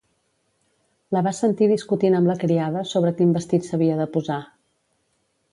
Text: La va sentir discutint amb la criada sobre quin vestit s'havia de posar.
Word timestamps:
La 1.17 1.21
va 1.27 1.33
sentir 1.41 1.67
discutint 1.73 2.17
amb 2.21 2.31
la 2.31 2.37
criada 2.45 2.83
sobre 2.95 3.15
quin 3.21 3.37
vestit 3.39 3.69
s'havia 3.71 3.99
de 4.03 4.11
posar. 4.17 4.43